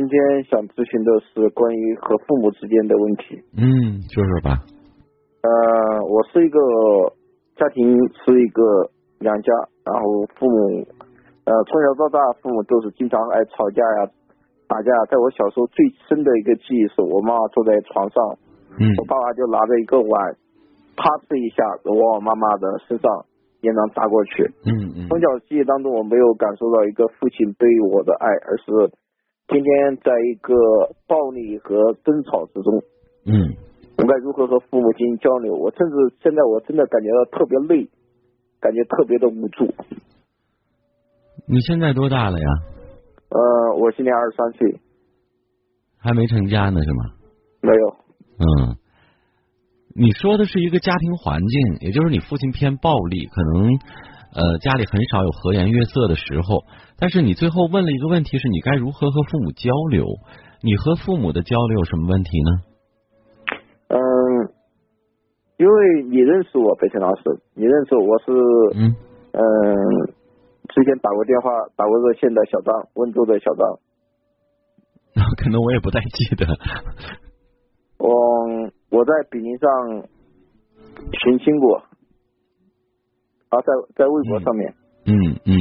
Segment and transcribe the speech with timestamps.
[0.00, 0.16] 今天
[0.48, 3.36] 想咨询的是关于和父母之间的问题。
[3.52, 4.56] 嗯，就是吧。
[5.44, 5.50] 呃，
[6.08, 6.56] 我是一个
[7.60, 7.84] 家庭
[8.24, 8.88] 是一个
[9.20, 9.52] 两家，
[9.84, 10.80] 然后父母
[11.44, 14.08] 呃从小到大父母都是经常爱吵架呀、
[14.64, 14.88] 打架。
[15.12, 18.16] 在我小时候最深的一个记忆是我妈妈坐在床上，
[18.80, 20.16] 嗯我爸爸就拿着一个碗，
[20.96, 23.04] 啪呲一下往我妈妈的身上
[23.68, 24.48] 烟囊砸过去。
[24.64, 28.64] 嗯嗯从小记忆当中，我没有感受到一个父亲对我的爱，而是
[29.50, 30.54] 天天在一个
[31.06, 32.82] 暴力和争吵之中。
[33.26, 33.56] 嗯
[33.98, 35.52] 我该如何和父母进行交流？
[35.54, 37.86] 我甚至现在我真的感觉到特别累，
[38.58, 39.66] 感觉特别的无助。
[41.46, 42.46] 你现在多大了呀？
[43.28, 44.80] 呃，我今年二十三岁，
[45.98, 47.12] 还没成家呢是吗？
[47.60, 47.96] 没有。
[48.38, 48.76] 嗯，
[49.94, 53.68] 你说的是一个家庭环境，也就是你父亲偏暴力，可能
[54.34, 56.64] 呃家里很少有和颜悦色的时候。
[56.98, 60.06] 但是你最后问了一个问题，是你该如何和父母交流？
[60.62, 62.50] 你和父母的交流有什么问题呢？
[63.88, 63.98] 嗯，
[65.56, 67.22] 因为你认识我，北辰老师，
[67.54, 68.30] 你认识我，我是
[68.76, 68.94] 嗯
[69.32, 69.40] 嗯，
[70.68, 73.78] 之前打过电话，打过热线的小张，温州的小张。
[75.42, 76.46] 可能我也不太记得。
[77.98, 78.08] 我
[78.90, 79.68] 我在比邻上
[81.24, 81.82] 寻亲过，
[83.50, 84.72] 啊，在在微博上面，
[85.06, 85.12] 嗯
[85.44, 85.52] 嗯，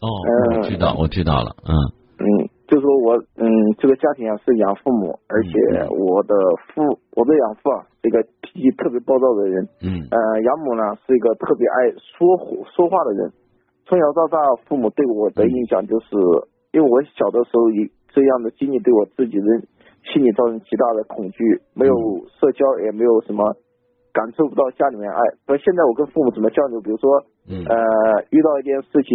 [0.00, 1.54] 哦，嗯我知道，我知道了。
[1.68, 1.72] 嗯。
[2.18, 2.24] 嗯，
[2.66, 3.44] 就说我嗯，
[3.76, 5.50] 这个家庭啊是养父母，而且
[5.84, 5.92] 嗯。
[5.92, 6.34] 我的
[6.72, 6.80] 父
[7.12, 10.00] 我的养父啊是一个脾气特别暴躁的人，嗯。
[10.10, 13.30] 呃，养母呢是一个特别爱说说话的人。
[13.84, 16.16] 从小到大，父母对我的印象就是，
[16.72, 19.44] 因为我小的时候以这样的经历，对我自己的
[20.02, 21.94] 心理造成极大的恐惧，没有
[22.40, 23.44] 社交，也没有什么
[24.16, 25.20] 感受不到家里面爱。
[25.44, 26.80] 不现在我跟父母怎么交流？
[26.80, 27.20] 比如说，
[27.52, 27.60] 嗯。
[27.68, 27.76] 呃，
[28.30, 29.12] 遇到一件事情，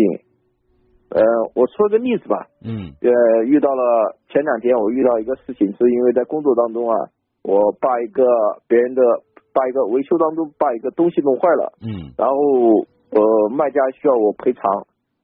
[1.10, 1.26] 呃，
[1.58, 2.94] 我说个例子吧，嗯。
[3.02, 3.10] 呃，
[3.50, 3.82] 遇到了
[4.30, 6.94] 前两天我遇到一个事情，是因为在工作当中啊，
[7.42, 8.22] 我把一个
[8.68, 9.02] 别人的
[9.52, 12.14] 把一个维修当中把一个东西弄坏了，嗯。
[12.16, 12.38] 然后
[13.10, 14.64] 呃卖家需要我赔偿，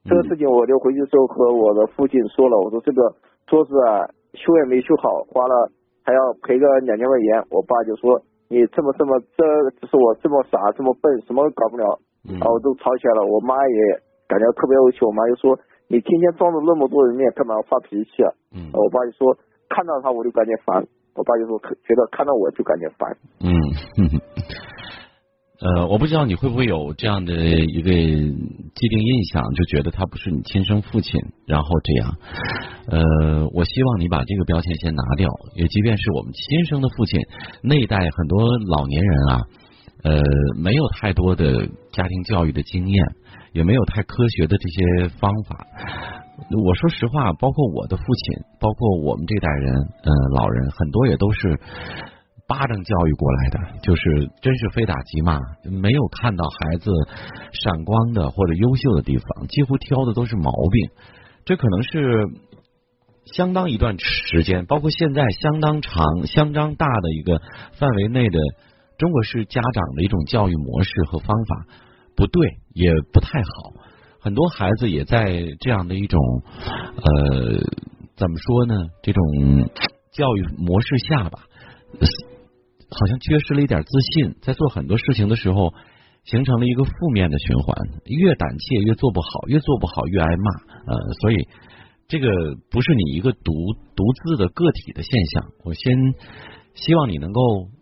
[0.09, 3.13] 这个事情我就回去之后和我的父亲说了，我说这个
[3.45, 5.69] 桌子啊修也没修好，花了
[6.03, 9.43] 还要赔个两千块钱，我爸就说你这么这么这
[9.81, 11.99] 就是我这么傻这么笨什么都搞不了，
[12.29, 13.79] 嗯然后都吵起来了，我妈也
[14.27, 18.31] 感觉特别委屈，我妈就说你天天当着那么多人面干嘛要发脾气啊？
[18.55, 19.35] 嗯我爸就说
[19.69, 23.11] 看到他我就感觉烦，我爸就说觉得看到我就感觉烦。
[23.43, 23.51] 嗯，
[25.59, 32.15] 呃，我不知道你会不会有这样的一个既定印象，就觉得他不是你亲生父亲，然后这样。
[32.89, 37.19] 呃，我希望你把这个标签先拿掉，也即便是我们亲生的父亲
[37.63, 38.39] 那一代很多
[38.77, 39.41] 老年人啊，
[40.03, 40.21] 呃，
[40.61, 43.05] 没有太多的家庭教育的经验，
[43.53, 45.65] 也没有太科学的这些方法。
[46.65, 51.59] 我说实话，包括我的父亲，包括我们这代人，呃，老人很多也都是
[52.47, 55.37] 巴掌教育过来的，就是真是非打即骂，
[55.69, 56.91] 没有看到孩子
[57.51, 60.89] 闪光的或者优秀的地方，几乎挑的都是毛病。
[61.43, 62.27] 这可能是
[63.25, 67.41] 相当一段时间，包括现在相当长、相当大的一个
[67.73, 68.39] 范围内的
[68.97, 71.65] 中国式家长的一种教育模式和方法
[72.15, 73.73] 不对，也不太好。
[74.19, 76.19] 很多孩子也在这样的一种
[76.95, 77.59] 呃，
[78.15, 78.87] 怎么说呢？
[79.03, 79.69] 这种
[80.11, 81.39] 教育模式下吧，
[82.99, 85.73] 好像缺失了一点自信，在做很多事情的时候，
[86.23, 87.75] 形成了一个负面的循环。
[88.05, 90.51] 越胆怯越做不好，越做不好越挨骂。
[90.91, 91.35] 呃，所以
[92.07, 92.27] 这个
[92.71, 93.53] 不是你一个独
[93.95, 95.45] 独自的个体的现象。
[95.63, 95.93] 我先
[96.73, 97.41] 希望你能够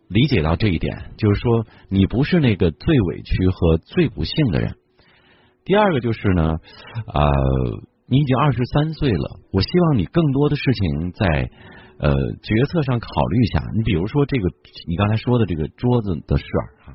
[0.10, 4.76] 理解到这一点，就是说你不是那个最委屈和最不幸的人。
[5.64, 6.58] 第二个就是呢，
[7.08, 7.32] 呃，
[8.08, 11.50] 你已经二十三岁了，我希望你更多的事情在
[12.00, 13.64] 呃决策上考虑一下。
[13.76, 14.50] 你比如说这个
[14.88, 16.94] 你刚才说的这个桌子的事儿哈，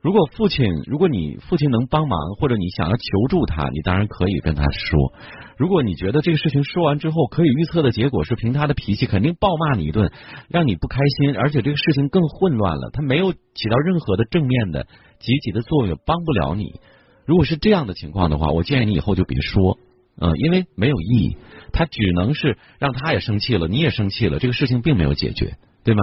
[0.00, 5.12] 如果父亲，如果你父亲能帮忙，或者你想要求助他，你当然可以跟他说。
[5.56, 10.10] 如果你觉得这个事情说完之后，可以预测的结果是凭他的脾气肯定暴骂你一顿，
[10.48, 14.86] 让你不开心，而且这个事情更混乱了，他没有起到任何的正面的
[15.20, 16.80] 积极的作用，帮不了你。
[17.24, 19.78] 如果是这样的情况的话，我建议你以后就别说，
[20.20, 21.36] 嗯、因为没有意义，
[21.72, 26.02] 他只能是让他也生气了，你也生气了，这个事情并没有解决，对吗？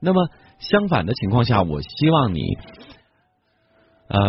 [0.00, 0.28] 那么
[0.58, 2.42] 相反的情况下，我希望你，
[4.08, 4.20] 呃，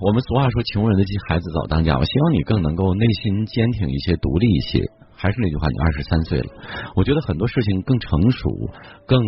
[0.00, 4.80] 我们俗话说穷人的孩子早当家，我希望你更能够内心坚挺一些，独立一些。
[5.14, 6.46] 还是那句话，你二十三岁了，
[6.96, 8.50] 我觉得很多事情更成熟，
[9.06, 9.22] 更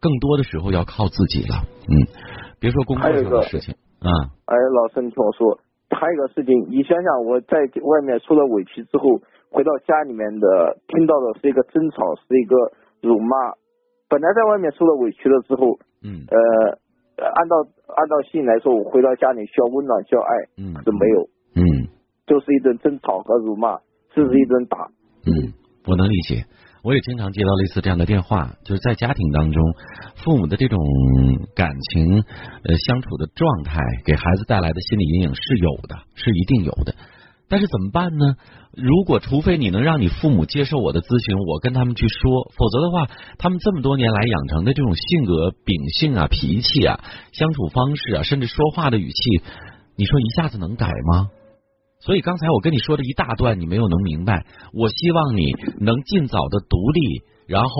[0.00, 1.64] 更多的时候要靠自己了。
[1.86, 1.92] 嗯，
[2.58, 4.08] 别说工作上的事情啊。
[4.46, 5.60] 哎，老师，你听我说，
[5.90, 9.20] 还有一个事情，你想想，我在外面受了委屈之后，
[9.50, 12.54] 回到家里面的听到的是一个争吵，是一个
[13.00, 13.54] 辱骂。
[14.08, 16.24] 本来在外面受了委屈了之后，嗯。
[16.28, 17.56] 呃，按照
[17.96, 20.74] 按照信来说，我回到家里需要温暖，需要爱，嗯。
[20.74, 21.62] 可是没有，嗯。
[22.26, 23.80] 就是一顿争吵和辱骂，
[24.14, 24.90] 甚至一顿打。
[25.24, 25.52] 嗯，
[25.86, 26.44] 我能理解。
[26.82, 29.62] 我也经常接到类似这样的电话，就是在家庭当中，
[30.16, 30.78] 父母的这种
[31.54, 32.22] 感情
[32.62, 36.94] 呃相处的状态，给孩子带来的心理阴影是有的，是一定有的。
[37.50, 38.36] 但是怎么办呢？
[38.74, 43.08] 如果除非你能让你父母接受我的咨询，我跟他们去说，否则的话，
[43.38, 47.00] 他们这么多年来养成的这种性格、秉性啊、脾气啊、
[47.32, 49.42] 相处方式啊，甚至说话的语气，
[49.96, 51.28] 你说一下子能改吗？
[52.00, 54.46] 所以刚才我跟你说的一大段，你没有能明白。
[54.72, 57.70] 我希望你能尽早的独立，然后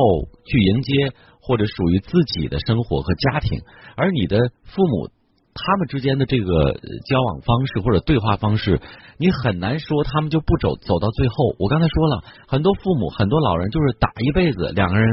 [0.44, 0.92] 去迎接
[1.40, 3.60] 或者属于自己的生活和家庭。
[3.96, 5.08] 而你的父母
[5.54, 8.80] 他们之间的这个交往方式或者对话方式，
[9.18, 11.54] 你很难说他们就不走走到最后。
[11.60, 15.08] 我刚才说了，很多父母很多老人就是打一辈子，两个人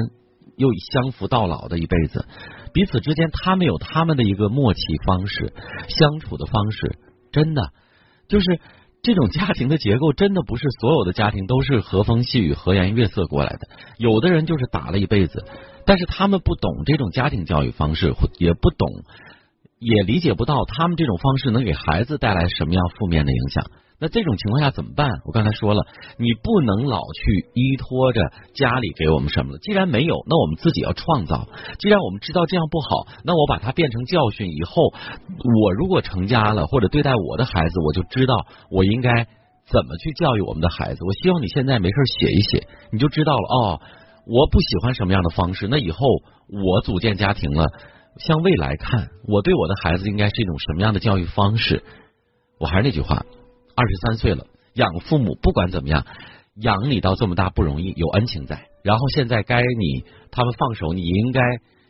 [0.58, 2.25] 又相扶到老的一辈子，
[2.74, 5.54] 彼此之间他们有他们的一个默契方式，
[5.90, 6.98] 相处的方式，
[7.31, 7.69] 真的
[8.28, 8.60] 就是。
[9.06, 13.68] 这种家庭的结构真的不是所有的家庭都是和风细雨、和颜悦色过来的。
[14.00, 15.46] 有的人就是打了一辈子，
[15.86, 18.90] 但是他们不懂这种家庭教育方式，也不懂，
[19.78, 23.68] 也理解不到他们这种方式能给孩子带来什么样负面的影响。
[23.97, 25.09] 那这种情况下怎么办？
[25.25, 25.88] 我刚才说了，
[26.18, 28.21] 你不能老去依托着
[28.53, 29.59] 家里给我们什么了。
[29.59, 31.47] 既然没有，那我们自己要创造。
[31.80, 34.50] 既然我们知道这样不好，那我把它变成教训。
[34.51, 34.92] 以后
[35.62, 38.36] 我如果成家了，或者对待我的孩子，我就知道
[38.69, 39.27] 我应该
[39.65, 41.06] 怎么去教育我们的孩子。
[41.06, 43.48] 我希望你现在没事写一写，你就知道了。
[43.48, 43.81] 哦，
[44.27, 45.69] 我不喜欢什么样的方式。
[45.69, 46.06] 那以后
[46.50, 47.69] 我组建家庭了，
[48.18, 51.81] 向未来看，我对我的孩子应该是一种什么样的教育方式？
[52.59, 53.25] 我还是那句话。
[53.75, 56.06] 二十三岁了，养父母不管怎么样，
[56.56, 58.68] 养你到这么大不容易，有恩情在。
[58.83, 61.42] 然后现在该你他们放手，你应该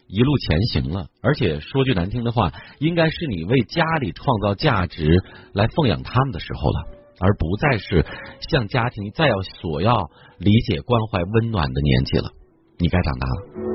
[0.07, 1.07] 一路前行了。
[1.21, 5.21] 而且说句难听的话，应该是你为家里创造价值
[5.53, 6.87] 来奉养他们的时候了，
[7.19, 8.05] 而不再是
[8.49, 10.09] 向家庭再要索要
[10.39, 12.31] 理解、关怀、温暖的年纪了。
[12.77, 13.74] 你该长大了。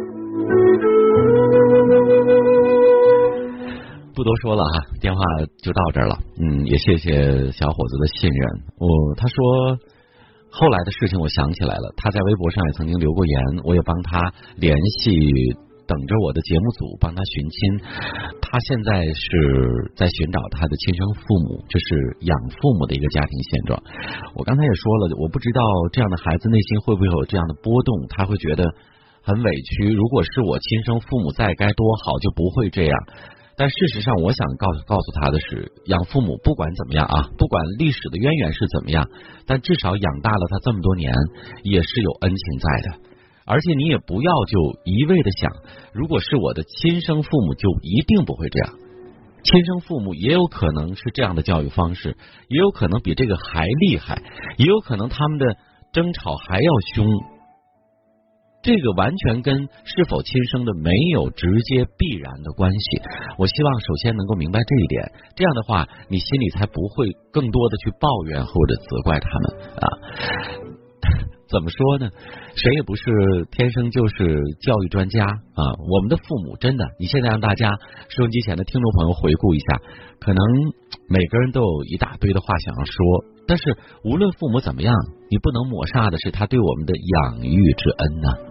[4.21, 5.21] 不多说了哈，电话
[5.65, 6.13] 就到这儿了。
[6.37, 7.09] 嗯，也谢谢
[7.57, 8.43] 小伙子的信任。
[8.77, 8.85] 我
[9.17, 9.81] 他说
[10.53, 11.89] 后来的事情，我想起来了。
[11.97, 14.21] 他在微博上也曾经留过言，我也帮他
[14.61, 15.17] 联系，
[15.89, 17.81] 等着我的节目组帮他寻亲。
[18.45, 19.25] 他现在是
[19.97, 21.89] 在寻找他的亲生父母，这是
[22.21, 23.81] 养父母的一个家庭现状。
[24.37, 25.65] 我刚才也说了，我不知道
[25.97, 28.69] 这样的孩子内心会不会有这样的波动，他会觉得
[29.25, 29.89] 很委屈。
[29.97, 32.95] 如果是我亲生父母在，该多好，就不会这样。
[33.61, 39.07] 但事实上，我想告诉告诉他的是，养父母不管怎么样啊，不管历史的渊源是怎么样，
[39.45, 41.13] 但至少养大了他这么多年，
[41.63, 42.99] 也是有恩情在的。
[43.45, 45.53] 而且你也不要就一味的想，
[45.93, 48.73] 如果是我的亲生父母，就一定不会这样。
[49.45, 52.17] 亲生父母也有可能是这样的教育方式，
[52.49, 54.23] 也有可能比这个还厉害，
[54.57, 55.45] 也有可能他们的
[55.93, 57.07] 争吵还要凶。
[58.63, 63.03] 这个完全跟是否亲生的没有直接必然的关系。
[63.39, 70.70] 我希望首先能够明白这一点，这样的话你心里才不会更多的去抱怨或者责怪他们啊。
[71.51, 72.09] 怎么说呢？
[72.55, 74.15] 谁也不是天生就是
[74.63, 75.63] 教育专家啊。
[75.91, 77.73] 我们的父母真的，你现在让大家
[78.09, 79.65] 收音机前的听众朋友回顾一下，
[80.21, 80.41] 可能
[81.09, 82.95] 每个人都有一大堆的话想要说，
[83.49, 83.65] 但是
[84.05, 84.95] 无论父母怎么样，
[85.29, 88.51] 你不能抹煞的是他对我们的养育之恩呢。